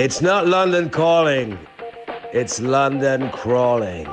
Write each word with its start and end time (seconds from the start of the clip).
It's 0.00 0.22
not 0.22 0.46
London 0.46 0.90
calling, 0.90 1.58
it's 2.32 2.60
London 2.60 3.30
crawling. 3.32 4.06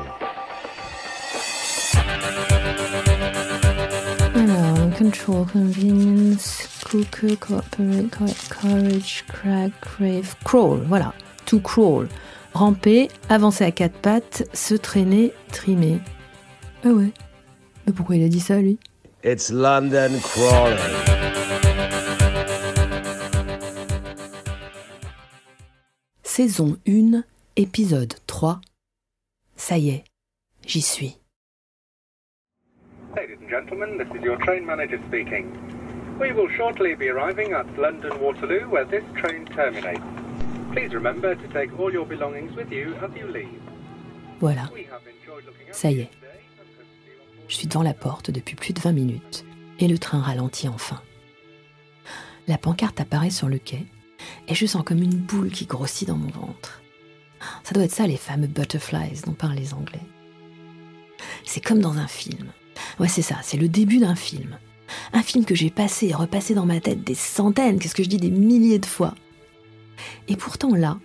Alors, 4.34 4.98
control, 4.98 5.46
convenience, 5.46 6.82
cooker, 6.84 7.36
cooperate, 7.36 8.10
courage, 8.50 9.26
crack, 9.28 9.80
crave, 9.80 10.36
crawl, 10.44 10.80
voilà. 10.88 11.14
To 11.46 11.60
crawl. 11.60 12.08
Ramper, 12.56 13.10
avancer 13.30 13.64
à 13.64 13.70
quatre 13.70 14.00
pattes, 14.00 14.50
se 14.54 14.74
traîner, 14.74 15.34
trimer. 15.52 16.00
Ah 16.84 16.90
ouais. 16.90 17.12
Mais 17.86 17.94
pourquoi 17.94 18.16
il 18.16 18.26
a 18.26 18.28
dit 18.28 18.40
ça, 18.40 18.56
lui? 18.56 18.80
It's 19.24 19.52
London 19.52 20.20
crawling. 20.20 21.15
Saison 26.36 26.76
1, 26.86 27.24
épisode 27.56 28.14
3. 28.28 28.60
Ça 29.56 29.78
y 29.78 29.88
est, 29.88 30.04
j'y 30.68 30.82
suis. 30.82 31.18
Ladies 33.16 33.38
and 33.42 33.50
gentlemen, 33.50 33.98
this 33.98 34.10
is 34.14 34.22
your 34.22 34.38
train 34.40 34.66
manager 34.66 35.00
speaking. 35.08 35.46
We 36.20 36.34
will 36.34 36.50
shortly 36.58 36.94
be 36.94 37.08
arriving 37.08 37.54
at 37.54 37.66
London 37.78 38.20
Waterloo 38.20 38.68
where 38.70 38.84
this 38.84 39.06
train 39.16 39.46
terminates. 39.46 40.04
Please 40.74 40.94
remember 40.94 41.36
to 41.36 41.48
take 41.54 41.72
all 41.80 41.90
your 41.94 42.06
belongings 42.06 42.54
with 42.54 42.70
you 42.70 42.96
as 42.96 43.12
you 43.16 43.28
leave. 43.32 43.62
Voilà, 44.42 44.70
Ça 45.72 45.90
y 45.90 46.02
est. 46.02 46.10
je 47.48 47.56
suis 47.56 47.68
devant 47.68 47.84
la 47.84 47.94
porte 47.94 48.30
depuis 48.30 48.58
plus 48.58 48.74
de 48.74 48.82
20 48.82 48.92
minutes 48.92 49.46
et 49.80 49.88
le 49.88 49.98
train 49.98 50.20
ralentit 50.20 50.68
enfin. 50.68 51.02
La 52.50 52.58
pancarte 52.58 53.00
apparaît 53.00 53.30
sur 53.30 53.48
le 53.48 53.58
quai 53.58 53.86
et 54.48 54.56
je 54.56 54.66
sens 54.66 54.84
comme 54.84 55.02
une 55.02 55.10
boule 55.10 55.52
qui 55.52 55.66
grossit 55.66 56.08
dans 56.08 56.18
mon 56.18 56.30
ventre. 56.30 56.82
Ça 57.64 57.74
doit 57.74 57.84
être 57.84 57.92
ça 57.92 58.08
les 58.08 58.18
fameux 58.18 58.48
butterflies 58.48 59.22
dont 59.26 59.34
parlent 59.34 59.56
les 59.56 59.74
Anglais. 59.74 60.02
C'est 61.44 61.64
comme 61.64 61.80
dans 61.80 61.98
un 61.98 62.08
film. 62.08 62.52
Ouais, 63.00 63.08
c'est 63.08 63.22
ça, 63.22 63.38
c'est 63.42 63.58
le 63.58 63.70
début 63.70 64.00
d'un 64.00 64.16
film. 64.16 64.58
Un 65.14 65.24
film 65.24 65.46
que 65.46 65.56
j'ai 65.56 65.70
passé 65.70 66.08
et 66.08 66.14
repassé 66.14 66.54
dans 66.54 66.66
ma 66.66 66.80
tête 66.80 67.04
des 67.04 67.16
centaines, 67.16 67.80
qu'est-ce 67.80 67.96
que 67.96 68.04
je 68.04 68.10
dis, 68.10 68.18
des 68.18 68.32
milliers 68.32 68.80
de 68.80 68.86
fois. 68.86 69.16
Et 70.28 70.36
pourtant 70.36 70.76
là, 70.76 70.98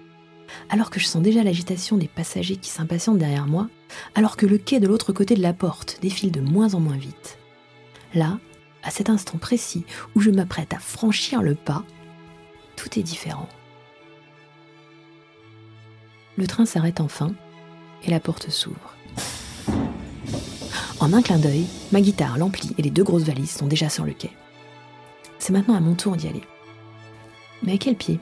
alors 0.68 0.90
que 0.90 1.00
je 1.00 1.06
sens 1.06 1.22
déjà 1.22 1.42
l'agitation 1.42 1.96
des 1.96 2.08
passagers 2.08 2.56
qui 2.56 2.70
s'impatientent 2.70 3.18
derrière 3.18 3.46
moi, 3.46 3.68
alors 4.14 4.36
que 4.36 4.46
le 4.46 4.58
quai 4.58 4.80
de 4.80 4.86
l'autre 4.86 5.12
côté 5.12 5.34
de 5.34 5.42
la 5.42 5.52
porte 5.52 5.98
défile 6.02 6.32
de 6.32 6.40
moins 6.40 6.74
en 6.74 6.80
moins 6.80 6.96
vite, 6.96 7.38
là, 8.14 8.38
à 8.82 8.90
cet 8.90 9.10
instant 9.10 9.38
précis 9.38 9.84
où 10.14 10.20
je 10.20 10.30
m'apprête 10.30 10.72
à 10.74 10.78
franchir 10.78 11.42
le 11.42 11.54
pas, 11.54 11.84
tout 12.80 12.98
est 12.98 13.02
différent. 13.02 13.48
Le 16.38 16.46
train 16.46 16.64
s'arrête 16.64 17.00
enfin 17.00 17.32
et 18.04 18.10
la 18.10 18.20
porte 18.20 18.48
s'ouvre. 18.48 18.96
En 20.98 21.12
un 21.12 21.20
clin 21.20 21.38
d'œil, 21.38 21.66
ma 21.92 22.00
guitare, 22.00 22.38
l'ampli 22.38 22.74
et 22.78 22.82
les 22.82 22.90
deux 22.90 23.04
grosses 23.04 23.24
valises 23.24 23.50
sont 23.50 23.66
déjà 23.66 23.90
sur 23.90 24.04
le 24.04 24.12
quai. 24.12 24.30
C'est 25.38 25.52
maintenant 25.52 25.74
à 25.74 25.80
mon 25.80 25.94
tour 25.94 26.16
d'y 26.16 26.28
aller. 26.28 26.44
Mais 27.62 27.76
quel 27.76 27.96
pied? 27.96 28.18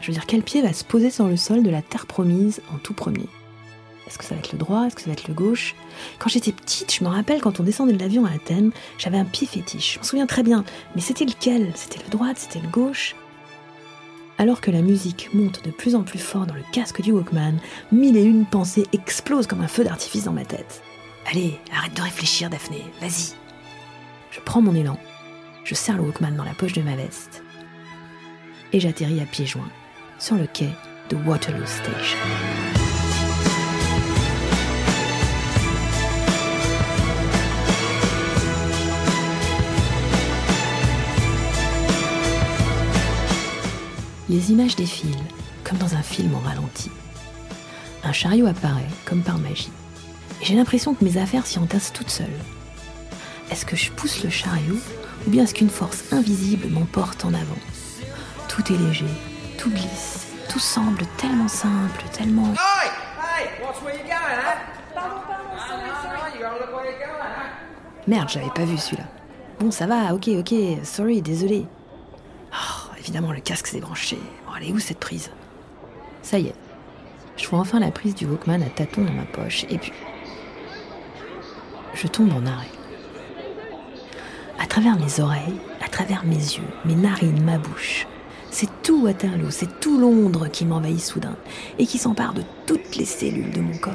Je 0.00 0.06
veux 0.06 0.14
dire, 0.14 0.26
quel 0.26 0.42
pied 0.42 0.62
va 0.62 0.72
se 0.72 0.84
poser 0.84 1.10
sur 1.10 1.26
le 1.26 1.36
sol 1.36 1.62
de 1.62 1.70
la 1.70 1.82
terre 1.82 2.06
promise 2.06 2.62
en 2.74 2.78
tout 2.78 2.94
premier? 2.94 3.28
Est-ce 4.06 4.16
que 4.16 4.24
ça 4.24 4.34
va 4.34 4.40
être 4.40 4.52
le 4.52 4.58
droit? 4.58 4.86
Est-ce 4.86 4.94
que 4.94 5.02
ça 5.02 5.08
va 5.08 5.12
être 5.12 5.28
le 5.28 5.34
gauche? 5.34 5.74
Quand 6.18 6.30
j'étais 6.30 6.52
petite, 6.52 6.92
je 6.92 7.04
me 7.04 7.10
rappelle 7.10 7.42
quand 7.42 7.60
on 7.60 7.62
descendait 7.62 7.92
de 7.92 8.00
l'avion 8.00 8.24
à 8.24 8.30
Athènes, 8.30 8.70
j'avais 8.96 9.18
un 9.18 9.24
pied 9.26 9.46
fétiche. 9.46 9.94
Je 9.94 9.98
m'en 9.98 10.04
souviens 10.04 10.26
très 10.26 10.42
bien. 10.42 10.64
Mais 10.94 11.02
c'était 11.02 11.26
lequel? 11.26 11.72
C'était 11.74 12.02
le 12.02 12.10
droit 12.10 12.28
C'était 12.34 12.60
le 12.60 12.68
gauche? 12.68 13.14
Alors 14.38 14.60
que 14.60 14.70
la 14.70 14.82
musique 14.82 15.30
monte 15.32 15.64
de 15.64 15.70
plus 15.70 15.94
en 15.94 16.02
plus 16.02 16.18
fort 16.18 16.46
dans 16.46 16.54
le 16.54 16.64
casque 16.72 17.00
du 17.00 17.12
Walkman, 17.12 17.58
mille 17.92 18.16
et 18.16 18.24
une 18.24 18.46
pensées 18.46 18.86
explosent 18.92 19.46
comme 19.46 19.62
un 19.62 19.68
feu 19.68 19.84
d'artifice 19.84 20.24
dans 20.24 20.32
ma 20.32 20.44
tête. 20.44 20.82
Allez, 21.30 21.58
arrête 21.72 21.94
de 21.94 22.02
réfléchir, 22.02 22.50
Daphné, 22.50 22.82
vas-y. 23.00 23.34
Je 24.30 24.40
prends 24.40 24.62
mon 24.62 24.74
élan, 24.74 24.98
je 25.64 25.74
serre 25.74 25.96
le 25.96 26.02
Walkman 26.02 26.36
dans 26.36 26.44
la 26.44 26.54
poche 26.54 26.72
de 26.72 26.82
ma 26.82 26.96
veste, 26.96 27.42
et 28.72 28.80
j'atterris 28.80 29.20
à 29.20 29.26
pieds 29.26 29.46
joints 29.46 29.70
sur 30.18 30.36
le 30.36 30.46
quai 30.46 30.70
de 31.10 31.16
Waterloo 31.16 31.66
Station. 31.66 32.83
Les 44.34 44.50
images 44.50 44.74
défilent, 44.74 45.14
comme 45.62 45.78
dans 45.78 45.94
un 45.94 46.02
film 46.02 46.34
en 46.34 46.40
ralenti. 46.40 46.90
Un 48.02 48.10
chariot 48.10 48.48
apparaît, 48.48 48.88
comme 49.04 49.22
par 49.22 49.38
magie. 49.38 49.70
Et 50.42 50.44
j'ai 50.44 50.56
l'impression 50.56 50.92
que 50.92 51.04
mes 51.04 51.18
affaires 51.18 51.46
s'y 51.46 51.60
entassent 51.60 51.92
toutes 51.92 52.10
seules. 52.10 52.26
Est-ce 53.52 53.64
que 53.64 53.76
je 53.76 53.92
pousse 53.92 54.24
le 54.24 54.30
chariot 54.30 54.78
ou 55.24 55.30
bien 55.30 55.44
est-ce 55.44 55.54
qu'une 55.54 55.70
force 55.70 56.12
invisible 56.12 56.66
m'emporte 56.66 57.24
en 57.24 57.32
avant? 57.32 57.60
Tout 58.48 58.72
est 58.72 58.76
léger, 58.76 59.06
tout 59.56 59.70
glisse, 59.70 60.26
tout 60.48 60.58
semble 60.58 61.06
tellement 61.16 61.46
simple, 61.46 62.02
tellement... 62.10 62.52
Hey! 62.54 62.90
Hey! 62.90 63.64
Watch 63.64 63.80
where 63.84 63.94
you're 63.94 64.02
going, 64.02 64.16
huh? 64.18 64.58
Pardon, 64.96 65.20
pardon, 65.28 65.58
sorry, 65.68 65.90
sorry. 66.02 66.32
You 66.34 66.40
gotta 66.40 66.58
look 66.58 66.74
where 66.74 66.90
you're 66.90 66.98
going, 66.98 67.20
huh? 67.20 68.08
Merde, 68.08 68.30
j'avais 68.30 68.50
pas 68.50 68.64
vu 68.64 68.78
celui-là. 68.78 69.04
Bon, 69.60 69.70
ça 69.70 69.86
va, 69.86 70.12
ok, 70.12 70.28
ok, 70.40 70.54
sorry, 70.82 71.22
désolé. 71.22 71.68
Oh, 72.52 72.83
évidemment, 73.04 73.32
le 73.32 73.40
casque 73.40 73.66
s'est 73.66 73.80
branché. 73.80 74.16
Bon, 74.46 74.52
elle 74.58 74.68
est 74.68 74.72
où 74.72 74.78
cette 74.78 74.98
prise? 74.98 75.30
Ça 76.22 76.38
y 76.38 76.46
est. 76.46 76.54
Je 77.36 77.46
vois 77.48 77.58
enfin 77.58 77.78
la 77.78 77.90
prise 77.90 78.14
du 78.14 78.24
Walkman 78.24 78.62
à 78.62 78.70
tâtons 78.70 79.02
dans 79.02 79.12
ma 79.12 79.24
poche, 79.24 79.66
et 79.68 79.76
puis. 79.76 79.92
Je 81.92 82.06
tombe 82.06 82.32
en 82.32 82.46
arrêt. 82.46 82.70
À 84.58 84.66
travers 84.66 84.98
mes 84.98 85.20
oreilles, 85.20 85.60
à 85.84 85.88
travers 85.88 86.24
mes 86.24 86.34
yeux, 86.34 86.62
mes 86.86 86.94
narines, 86.94 87.42
ma 87.44 87.58
bouche, 87.58 88.06
c'est 88.50 88.70
tout 88.82 89.02
Waterloo, 89.02 89.50
c'est 89.50 89.80
tout 89.80 89.98
Londres 89.98 90.48
qui 90.48 90.64
m'envahit 90.64 91.00
soudain 91.00 91.36
et 91.78 91.86
qui 91.86 91.98
s'empare 91.98 92.32
de 92.32 92.42
toutes 92.66 92.96
les 92.96 93.04
cellules 93.04 93.50
de 93.50 93.60
mon 93.60 93.76
corps. 93.76 93.92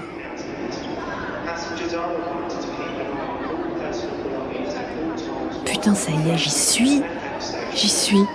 Putain, 5.65 5.95
ça 5.95 6.11
y 6.11 6.29
est, 6.29 6.37
j'y 6.37 6.51
suis. 6.51 7.01
J'y 7.73 7.89
suis. 7.89 8.25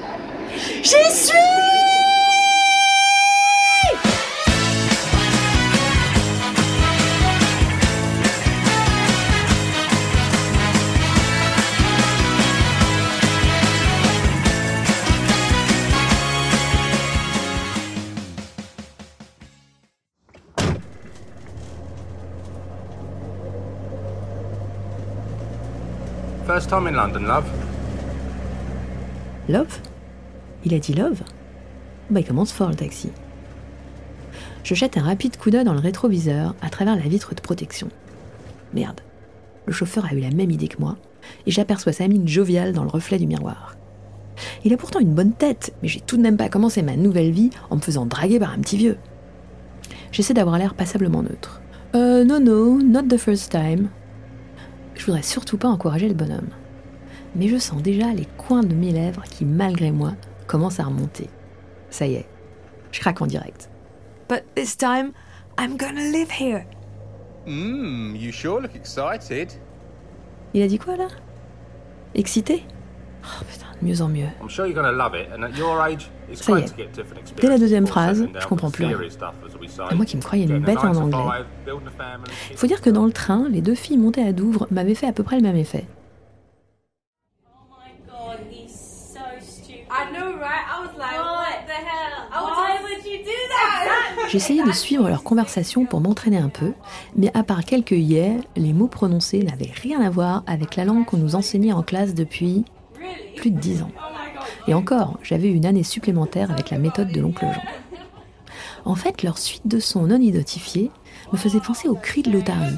J'y 0.83 1.11
suis 1.11 1.35
First 26.47 26.69
time 26.69 26.87
in 26.87 26.95
London, 26.95 27.27
love. 27.27 27.51
Love 29.49 29.81
Il 30.65 30.75
a 30.75 30.79
dit 30.79 30.95
love 30.95 31.23
Bah, 32.11 32.21
il 32.21 32.27
commence 32.27 32.53
fort 32.53 32.71
le 32.71 32.77
taxi. 32.77 33.11
Je 34.63 34.75
jette 34.75 34.97
un 34.97 35.03
rapide 35.03 35.37
coup 35.37 35.51
d'œil 35.51 35.65
dans 35.65 35.75
le 35.75 35.81
rétroviseur 35.81 36.55
à 36.63 36.71
travers 36.71 36.97
la 36.97 37.03
vitre 37.03 37.35
de 37.35 37.41
protection. 37.41 37.89
Merde. 38.73 39.01
Le 39.67 39.73
chauffeur 39.73 40.07
a 40.07 40.15
eu 40.15 40.21
la 40.21 40.31
même 40.31 40.51
idée 40.51 40.69
que 40.69 40.81
moi 40.81 40.97
et 41.47 41.51
j'aperçois 41.51 41.93
sa 41.93 42.09
mine 42.09 42.29
joviale 42.29 42.73
dans 42.73 42.83
le 42.83 42.89
reflet 42.89 43.19
du 43.19 43.27
miroir. 43.27 43.77
Il 44.65 44.73
a 44.73 44.77
pourtant 44.77 45.01
une 45.01 45.15
bonne 45.15 45.33
tête, 45.33 45.75
mais 45.83 45.89
j'ai 45.89 46.01
tout 46.01 46.17
de 46.17 46.23
même 46.23 46.37
pas 46.37 46.49
commencé 46.49 46.83
ma 46.83 46.97
nouvelle 46.97 47.31
vie 47.31 47.51
en 47.71 47.77
me 47.77 47.81
faisant 47.81 48.07
draguer 48.07 48.39
par 48.39 48.53
un 48.53 48.59
petit 48.59 48.77
vieux. 48.77 48.97
J'essaie 50.13 50.35
d'avoir 50.35 50.59
l'air 50.59 50.75
passablement 50.75 51.23
neutre. 51.23 51.61
Euh, 51.95 52.25
non, 52.25 52.41
non, 52.41 52.79
not 52.79 53.03
the 53.03 53.19
first 53.19 53.53
time. 53.53 53.89
Je 54.95 55.05
voudrais 55.05 55.23
surtout 55.23 55.59
pas 55.59 55.69
encourager 55.69 56.09
le 56.09 56.15
bonhomme. 56.15 56.49
Mais 57.37 57.49
je 57.49 57.59
sens 57.59 57.83
déjà 57.83 58.13
les 58.13 58.27
coins 58.37 58.63
de 58.63 58.75
mes 58.75 58.93
lèvres 58.93 59.25
qui, 59.31 59.45
malgré 59.45 59.91
moi, 59.91 60.15
commencent 60.55 60.79
à 60.79 60.85
remonter. 60.85 61.29
Ça 61.91 62.07
y 62.07 62.15
est, 62.15 62.27
je 62.93 63.01
craque 63.01 63.21
en 63.21 63.27
direct. 63.27 63.69
But 64.29 64.45
this 64.55 64.77
time, 64.77 65.11
I'm 65.59 65.77
gonna 65.77 66.13
live 66.13 66.31
here. 66.31 66.65
Mmm, 67.45 68.15
you 68.15 68.31
sure 68.31 68.61
look 68.61 68.77
excited? 68.77 69.49
Il 70.55 70.63
a 70.63 70.69
dit 70.69 70.79
quoi 70.79 70.97
là? 70.97 71.09
Excité? 72.15 72.63
Oh 73.25 73.45
putain, 73.51 73.67
de 73.81 73.85
mieux 73.89 74.01
en 74.01 74.09
mieux. 74.09 74.29
Sure 74.49 75.81
age, 75.81 76.11
Ça 76.35 76.53
y 76.53 76.63
est. 76.63 76.75
Dès 77.41 77.49
la 77.49 77.59
deuxième 77.59 77.89
phrase, 77.89 78.29
je 78.39 78.47
comprends 78.47 78.71
plus 78.71 78.85
rien. 78.85 78.97
Et 79.91 79.95
moi 79.97 80.05
qui 80.05 80.17
me 80.17 80.23
croyais 80.23 80.45
une 80.45 80.61
bête 80.61 80.79
en 80.79 80.95
anglais. 80.95 81.45
Il 82.53 82.57
faut 82.57 82.69
dire 82.69 82.81
que 82.81 82.91
dans 82.91 83.07
le 83.07 83.13
train, 83.13 83.49
les 83.49 83.61
deux 83.61 83.75
filles 83.75 83.99
montées 83.99 84.25
à 84.25 84.33
Douvres 84.33 84.69
m'avaient 84.71 84.95
fait 84.95 85.09
à 85.09 85.13
peu 85.13 85.25
près 85.25 85.35
le 85.35 85.43
même 85.43 85.57
effet. 85.57 85.85
J'essayais 94.29 94.65
de 94.65 94.73
suivre 94.73 95.09
leur 95.09 95.23
conversation 95.23 95.85
pour 95.85 96.01
m'entraîner 96.01 96.39
un 96.39 96.49
peu, 96.49 96.73
mais 97.17 97.31
à 97.35 97.43
part 97.43 97.65
quelques 97.65 97.93
yeah, 97.93 98.35
les 98.57 98.73
mots 98.73 98.89
prononcés 98.89 99.43
n'avaient 99.43 99.71
rien 99.83 100.01
à 100.01 100.11
voir 100.11 100.43
avec 100.47 100.77
la 100.77 100.85
langue 100.85 101.05
qu'on 101.05 101.19
nous 101.19 101.35
enseignait 101.37 101.73
en 101.73 101.83
classe 101.83 102.15
depuis 102.15 102.65
plus 103.37 103.51
de 103.51 103.59
dix 103.59 103.83
ans. 103.83 103.93
Et 104.67 104.75
encore, 104.75 105.19
j'avais 105.23 105.49
une 105.49 105.67
année 105.67 105.83
supplémentaire 105.83 106.51
avec 106.51 106.71
la 106.71 106.79
méthode 106.79 107.13
de 107.13 107.21
l'oncle 107.21 107.45
Jean. 107.45 107.63
En 108.85 108.95
fait, 108.95 109.23
leur 109.23 109.39
suite 109.39 109.67
de 109.67 109.79
sons 109.79 110.07
non 110.07 110.21
identifiés 110.21 110.91
me 111.33 111.39
faisait 111.39 111.61
penser 111.61 111.89
aux 111.89 111.95
cris 111.95 112.23
de 112.23 112.31
l'otarie. 112.31 112.77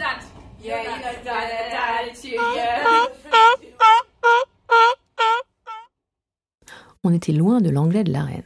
On 7.05 7.13
était 7.13 7.33
loin 7.33 7.61
de 7.61 7.71
l'anglais 7.71 8.05
de 8.05 8.13
la 8.13 8.23
reine. 8.23 8.43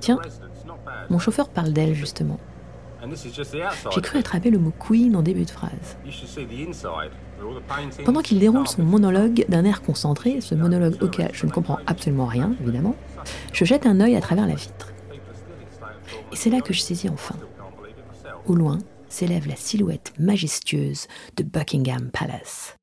Tiens, 0.00 0.18
mon 1.08 1.18
chauffeur 1.18 1.48
parle 1.48 1.72
d'elle 1.72 1.94
justement. 1.94 2.38
J'ai 3.94 4.00
cru 4.02 4.18
attraper 4.18 4.50
le 4.50 4.58
mot 4.58 4.72
Queen 4.78 5.16
en 5.16 5.22
début 5.22 5.44
de 5.44 5.50
phrase. 5.50 5.96
Pendant 8.04 8.20
qu'il 8.20 8.38
déroule 8.38 8.68
son 8.68 8.82
monologue 8.82 9.46
d'un 9.48 9.64
air 9.64 9.82
concentré, 9.82 10.40
ce 10.40 10.54
monologue 10.54 11.02
auquel 11.02 11.30
je 11.32 11.46
ne 11.46 11.50
comprends 11.50 11.78
absolument 11.86 12.26
rien, 12.26 12.52
évidemment, 12.60 12.94
je 13.52 13.64
jette 13.64 13.86
un 13.86 14.00
œil 14.00 14.16
à 14.16 14.20
travers 14.20 14.46
la 14.46 14.54
vitre. 14.54 14.92
Et 16.32 16.36
c'est 16.36 16.50
là 16.50 16.60
que 16.60 16.72
je 16.72 16.80
saisis 16.80 17.08
enfin. 17.08 17.36
Au 18.46 18.54
loin 18.54 18.78
s'élève 19.08 19.48
la 19.48 19.56
silhouette 19.56 20.12
majestueuse 20.18 21.08
de 21.36 21.42
Buckingham 21.42 22.10
Palace. 22.10 22.76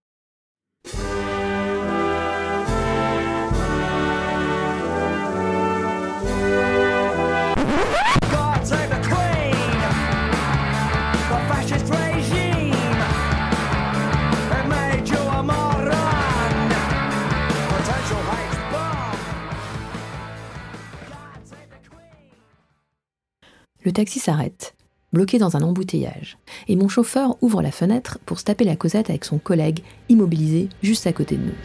Le 23.87 23.93
taxi 23.93 24.19
s'arrête, 24.19 24.75
bloqué 25.13 25.39
dans 25.39 25.55
un 25.55 25.61
embouteillage, 25.61 26.37
et 26.67 26.75
mon 26.75 26.89
chauffeur 26.89 27.37
ouvre 27.39 27.61
la 27.61 27.71
fenêtre 27.71 28.19
pour 28.25 28.37
se 28.37 28.43
taper 28.43 28.65
la 28.65 28.75
causette 28.75 29.09
avec 29.09 29.23
son 29.23 29.37
collègue 29.37 29.79
immobilisé 30.09 30.67
juste 30.83 31.07
à 31.07 31.13
côté 31.13 31.37
de 31.37 31.43
nous. 31.43 31.55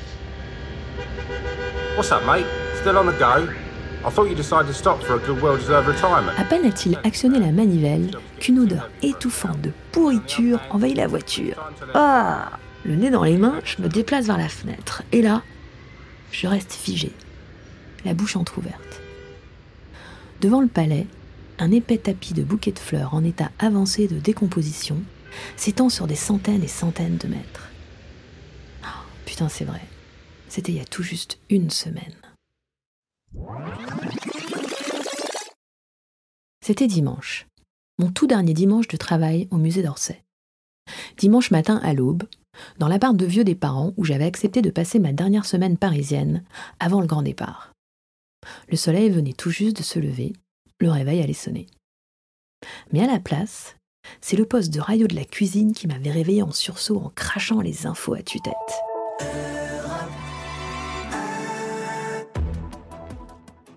What's 1.96 2.12
up, 2.12 2.20
mate? 2.24 2.46
Still 2.80 2.96
on 2.96 3.10
the 3.10 3.18
go? 3.18 3.50
I 4.06 4.10
thought 4.12 4.28
you 4.28 4.36
decided 4.36 4.68
to 4.68 4.72
stop 4.72 5.02
for 5.02 5.16
a 5.16 5.18
good, 5.18 5.42
well-deserved 5.42 5.88
retirement. 5.88 6.30
À 6.38 6.44
peine 6.44 6.64
a-t-il 6.64 6.96
actionné 7.02 7.40
la 7.40 7.50
manivelle 7.50 8.12
qu'une 8.38 8.60
odeur 8.60 8.88
étouffante 9.02 9.60
de 9.60 9.72
pourriture 9.90 10.60
envahit 10.70 10.96
la 10.96 11.08
voiture. 11.08 11.56
Ah 11.92 12.52
Le 12.84 12.94
nez 12.94 13.10
dans 13.10 13.24
les 13.24 13.36
mains, 13.36 13.58
je 13.64 13.82
me 13.82 13.88
déplace 13.88 14.26
vers 14.26 14.38
la 14.38 14.48
fenêtre. 14.48 15.02
Et 15.10 15.22
là, 15.22 15.42
je 16.30 16.46
reste 16.46 16.72
figé, 16.72 17.10
la 18.04 18.14
bouche 18.14 18.36
entr'ouverte. 18.36 19.00
Devant 20.40 20.60
le 20.60 20.68
palais, 20.68 21.08
un 21.62 21.70
épais 21.70 21.98
tapis 21.98 22.34
de 22.34 22.42
bouquets 22.42 22.72
de 22.72 22.78
fleurs 22.80 23.14
en 23.14 23.22
état 23.22 23.52
avancé 23.60 24.08
de 24.08 24.18
décomposition 24.18 25.00
s'étend 25.56 25.88
sur 25.90 26.08
des 26.08 26.16
centaines 26.16 26.64
et 26.64 26.68
centaines 26.68 27.18
de 27.18 27.28
mètres. 27.28 27.70
Oh, 28.82 29.04
putain, 29.24 29.48
c'est 29.48 29.64
vrai. 29.64 29.80
C'était 30.48 30.72
il 30.72 30.78
y 30.78 30.80
a 30.80 30.84
tout 30.84 31.04
juste 31.04 31.38
une 31.50 31.70
semaine. 31.70 32.16
C'était 36.64 36.88
dimanche, 36.88 37.46
mon 37.98 38.10
tout 38.10 38.26
dernier 38.26 38.54
dimanche 38.54 38.88
de 38.88 38.96
travail 38.96 39.46
au 39.52 39.56
musée 39.56 39.84
d'Orsay. 39.84 40.20
Dimanche 41.16 41.52
matin 41.52 41.80
à 41.84 41.94
l'aube, 41.94 42.24
dans 42.78 42.88
l'appart 42.88 43.16
de 43.16 43.24
vieux 43.24 43.44
des 43.44 43.54
parents 43.54 43.94
où 43.96 44.04
j'avais 44.04 44.24
accepté 44.24 44.62
de 44.62 44.70
passer 44.70 44.98
ma 44.98 45.12
dernière 45.12 45.46
semaine 45.46 45.78
parisienne 45.78 46.42
avant 46.80 47.00
le 47.00 47.06
grand 47.06 47.22
départ. 47.22 47.72
Le 48.68 48.76
soleil 48.76 49.10
venait 49.10 49.32
tout 49.32 49.50
juste 49.50 49.76
de 49.76 49.84
se 49.84 50.00
lever 50.00 50.32
le 50.78 50.90
réveil 50.90 51.22
allait 51.22 51.32
sonner. 51.32 51.66
Mais 52.92 53.02
à 53.02 53.06
la 53.06 53.18
place, 53.18 53.76
c'est 54.20 54.36
le 54.36 54.46
poste 54.46 54.72
de 54.72 54.80
radio 54.80 55.06
de 55.06 55.14
la 55.14 55.24
cuisine 55.24 55.72
qui 55.72 55.86
m'avait 55.86 56.10
réveillé 56.10 56.42
en 56.42 56.52
sursaut 56.52 56.98
en 56.98 57.10
crachant 57.14 57.60
les 57.60 57.86
infos 57.86 58.14
à 58.14 58.22
tue-tête. 58.22 58.54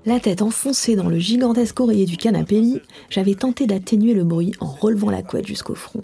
La 0.07 0.19
tête 0.19 0.43
enfoncée 0.43 0.95
dans 0.95 1.09
le 1.09 1.17
gigantesque 1.17 1.79
oreiller 1.79 2.05
du 2.05 2.15
canapé 2.15 2.61
lit, 2.61 2.81
j'avais 3.09 3.33
tenté 3.33 3.65
d'atténuer 3.65 4.13
le 4.13 4.23
bruit 4.23 4.53
en 4.59 4.67
relevant 4.67 5.09
la 5.09 5.23
couette 5.23 5.47
jusqu'au 5.47 5.73
front. 5.73 6.01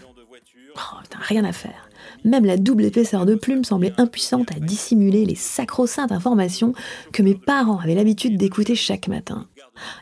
Oh, 0.75 0.97
rien 1.13 1.43
à 1.43 1.51
faire. 1.51 1.87
Même 2.23 2.45
la 2.45 2.57
double 2.57 2.85
épaisseur 2.85 3.27
de 3.27 3.35
plume 3.35 3.63
semblait 3.63 3.93
impuissante 3.97 4.51
à 4.51 4.59
dissimuler 4.59 5.25
les 5.25 5.35
sacro-saintes 5.35 6.11
informations 6.11 6.73
que 7.13 7.21
mes 7.21 7.35
parents 7.35 7.77
avaient 7.77 7.93
l'habitude 7.93 8.37
d'écouter 8.37 8.73
chaque 8.73 9.07
matin. 9.07 9.47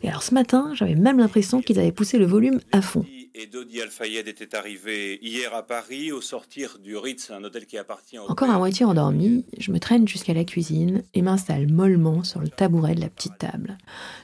Et 0.02 0.10
alors 0.10 0.24
ce 0.24 0.34
matin, 0.34 0.72
j'avais 0.74 0.96
même 0.96 1.20
l'impression 1.20 1.62
qu'ils 1.62 1.80
avaient 1.80 1.92
poussé 1.92 2.18
le 2.18 2.26
volume 2.26 2.60
à 2.72 2.82
fond. 2.82 3.06
Et 3.36 3.48
Dodi 3.48 3.82
Al-Fayed 3.82 4.28
était 4.28 4.56
arrivé 4.56 5.20
hier 5.22 5.54
à 5.54 5.66
Paris 5.66 6.12
au 6.12 6.20
sortir 6.20 6.80
du 6.80 6.98
Ritz, 6.98 7.32
un 7.32 7.44
hôtel 7.44 7.66
qui 7.66 7.78
appartient 7.78 8.18
au 8.18 8.30
Encore 8.30 8.50
à 8.50 8.58
moitié 8.58 8.86
endormi, 8.86 9.46
je 9.58 9.72
me 9.72 9.80
traîne 9.80 10.08
jusqu'à 10.08 10.34
la 10.34 10.44
cuisine 10.44 11.04
et 11.14 11.22
m'installe 11.22 11.72
mollement 11.72 12.24
sur 12.24 12.42
le 12.42 12.50
tabouret 12.50 12.96
de 12.96 13.02
la 13.02 13.10
petite 13.10 13.38
table, 13.38 13.78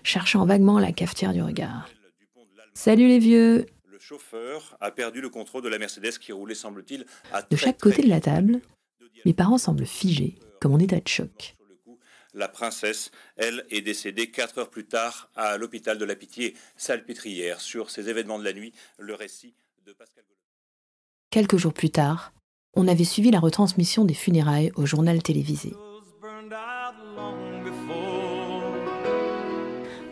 cherchant 0.03 0.45
vaguement 0.45 0.79
la 0.79 0.91
cafetière 0.91 1.33
du 1.33 1.41
regard. 1.41 1.87
Salut 2.73 3.07
les 3.07 3.19
vieux 3.19 3.67
Le 3.85 3.99
chauffeur 3.99 4.75
a 4.81 4.91
perdu 4.91 5.21
le 5.21 5.29
contrôle 5.29 5.63
de 5.63 5.69
la 5.69 5.77
Mercedes 5.77 6.17
qui 6.19 6.31
roulait, 6.33 6.55
semble-t-il, 6.55 7.05
à 7.31 7.41
De 7.43 7.55
chaque 7.55 7.79
côté 7.79 8.01
de 8.01 8.09
la 8.09 8.19
table, 8.19 8.59
mes 9.23 9.33
parents 9.33 9.57
semblent 9.57 9.85
figés, 9.85 10.35
comme 10.59 10.73
en 10.73 10.79
état 10.79 10.99
de 10.99 11.07
choc. 11.07 11.55
La 12.35 12.49
princesse, 12.49 13.11
elle, 13.37 13.65
est 13.69 13.81
décédée 13.81 14.29
quatre 14.29 14.57
heures 14.57 14.69
plus 14.69 14.85
tard 14.85 15.29
à 15.35 15.57
l'hôpital 15.57 15.97
de 15.97 16.03
la 16.03 16.17
Pitié, 16.17 16.53
salpêtrière. 16.75 17.61
Sur 17.61 17.89
ces 17.89 18.09
événements 18.09 18.37
de 18.37 18.43
la 18.43 18.51
nuit, 18.51 18.73
le 18.97 19.15
récit 19.15 19.55
de 19.85 19.93
Pascal 19.93 20.25
Quelques 21.29 21.55
jours 21.55 21.73
plus 21.73 21.91
tard, 21.91 22.33
on 22.73 22.89
avait 22.89 23.05
suivi 23.05 23.31
la 23.31 23.39
retransmission 23.39 24.03
des 24.03 24.13
funérailles 24.13 24.73
au 24.75 24.85
journal 24.85 25.23
télévisé. 25.23 25.73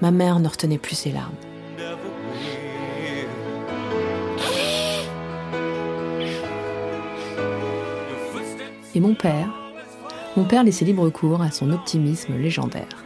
Ma 0.01 0.11
mère 0.11 0.39
ne 0.39 0.47
retenait 0.47 0.77
plus 0.77 0.95
ses 0.95 1.11
larmes. 1.11 1.35
Et 8.95 8.99
mon 8.99 9.15
père, 9.15 9.62
mon 10.35 10.45
père 10.45 10.63
laissait 10.63 10.85
libre 10.85 11.09
cours 11.09 11.41
à 11.41 11.51
son 11.51 11.71
optimisme 11.71 12.35
légendaire. 12.37 13.03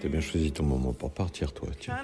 T'as 0.00 0.08
bien 0.08 0.20
choisi 0.20 0.50
ton 0.50 0.64
moment 0.64 0.92
pour 0.92 1.12
partir, 1.12 1.52
toi, 1.52 1.68
tiens. 1.78 1.96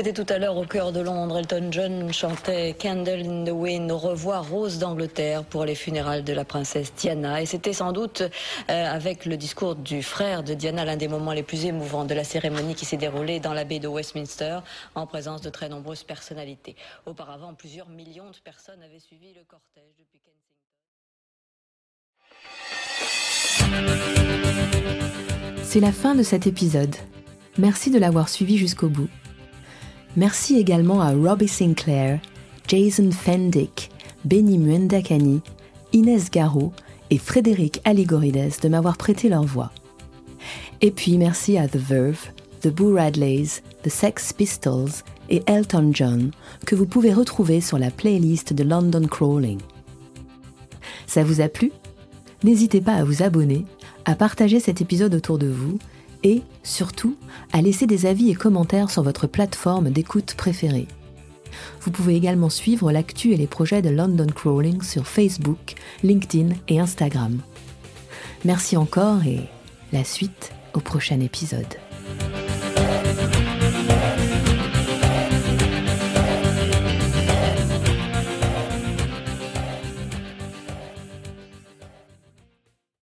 C'était 0.00 0.24
tout 0.24 0.32
à 0.32 0.38
l'heure 0.38 0.56
au 0.56 0.64
cœur 0.64 0.92
de 0.92 1.00
Londres. 1.00 1.36
Elton 1.36 1.68
John 1.70 2.10
chantait 2.10 2.72
Candle 2.72 3.20
in 3.20 3.44
the 3.44 3.50
Wind, 3.50 3.92
au 3.92 3.98
revoir 3.98 4.48
Rose 4.48 4.78
d'Angleterre 4.78 5.44
pour 5.44 5.66
les 5.66 5.74
funérailles 5.74 6.22
de 6.22 6.32
la 6.32 6.46
princesse 6.46 6.94
Diana. 6.94 7.42
Et 7.42 7.44
c'était 7.44 7.74
sans 7.74 7.92
doute 7.92 8.22
euh, 8.22 8.30
avec 8.66 9.26
le 9.26 9.36
discours 9.36 9.74
du 9.74 10.02
frère 10.02 10.42
de 10.42 10.54
Diana 10.54 10.86
l'un 10.86 10.96
des 10.96 11.06
moments 11.06 11.34
les 11.34 11.42
plus 11.42 11.66
émouvants 11.66 12.06
de 12.06 12.14
la 12.14 12.24
cérémonie 12.24 12.74
qui 12.74 12.86
s'est 12.86 12.96
déroulée 12.96 13.40
dans 13.40 13.52
l'abbaye 13.52 13.78
de 13.78 13.88
Westminster 13.88 14.60
en 14.94 15.06
présence 15.06 15.42
de 15.42 15.50
très 15.50 15.68
nombreuses 15.68 16.04
personnalités. 16.04 16.76
Auparavant, 17.04 17.52
plusieurs 17.52 17.90
millions 17.90 18.30
de 18.30 18.38
personnes 18.42 18.82
avaient 18.82 19.00
suivi 19.00 19.34
le 19.34 19.42
cortège 19.46 19.92
depuis 19.98 20.18
Kensington. 23.60 23.92
C'est 25.62 25.80
la 25.80 25.92
fin 25.92 26.14
de 26.14 26.22
cet 26.22 26.46
épisode. 26.46 26.96
Merci 27.58 27.90
de 27.90 27.98
l'avoir 27.98 28.30
suivi 28.30 28.56
jusqu'au 28.56 28.88
bout. 28.88 29.10
Merci 30.16 30.56
également 30.58 31.00
à 31.00 31.12
Robbie 31.12 31.48
Sinclair, 31.48 32.20
Jason 32.66 33.10
Fendick, 33.12 33.90
Benny 34.24 34.58
Muendakani, 34.58 35.40
Inès 35.92 36.30
Garot 36.30 36.72
et 37.10 37.18
Frédéric 37.18 37.80
Aligorides 37.84 38.54
de 38.60 38.68
m'avoir 38.68 38.96
prêté 38.96 39.28
leur 39.28 39.44
voix. 39.44 39.70
Et 40.80 40.90
puis 40.90 41.16
merci 41.16 41.58
à 41.58 41.68
The 41.68 41.76
Verve, 41.76 42.28
The 42.60 42.68
Boo 42.68 42.94
Radleys, 42.94 43.62
The 43.84 43.88
Sex 43.88 44.32
Pistols 44.32 44.90
et 45.28 45.42
Elton 45.46 45.90
John 45.94 46.32
que 46.66 46.74
vous 46.74 46.86
pouvez 46.86 47.12
retrouver 47.12 47.60
sur 47.60 47.78
la 47.78 47.90
playlist 47.90 48.52
de 48.52 48.64
London 48.64 49.06
Crawling. 49.06 49.60
Ça 51.06 51.22
vous 51.22 51.40
a 51.40 51.48
plu? 51.48 51.72
N'hésitez 52.42 52.80
pas 52.80 52.94
à 52.94 53.04
vous 53.04 53.22
abonner, 53.22 53.64
à 54.04 54.14
partager 54.14 54.60
cet 54.60 54.80
épisode 54.80 55.14
autour 55.14 55.38
de 55.38 55.46
vous 55.46 55.78
et, 56.22 56.42
surtout, 56.62 57.16
à 57.52 57.62
laisser 57.62 57.86
des 57.86 58.06
avis 58.06 58.30
et 58.30 58.34
commentaires 58.34 58.90
sur 58.90 59.02
votre 59.02 59.26
plateforme 59.26 59.90
d'écoute 59.90 60.34
préférée. 60.34 60.86
Vous 61.82 61.90
pouvez 61.90 62.14
également 62.14 62.48
suivre 62.50 62.92
l'actu 62.92 63.32
et 63.32 63.36
les 63.36 63.46
projets 63.46 63.82
de 63.82 63.90
London 63.90 64.26
Crawling 64.26 64.82
sur 64.82 65.06
Facebook, 65.06 65.74
LinkedIn 66.02 66.54
et 66.68 66.80
Instagram. 66.80 67.40
Merci 68.44 68.76
encore 68.76 69.24
et 69.24 69.40
la 69.92 70.04
suite 70.04 70.52
au 70.74 70.80
prochain 70.80 71.20
épisode. 71.20 71.89